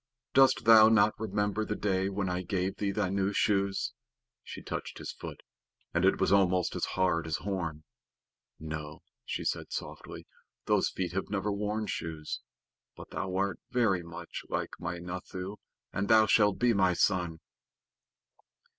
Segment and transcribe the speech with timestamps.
[0.33, 3.93] "Dost thou not remember the day when I gave thee thy new shoes?"
[4.43, 5.41] She touched his foot,
[5.93, 7.83] and it was almost as hard as horn.
[8.59, 10.25] "No," she said sorrowfully,
[10.65, 12.41] "those feet have never worn shoes,
[12.97, 15.57] but thou art very like my Nathoo,
[15.93, 17.39] and thou shalt be my son."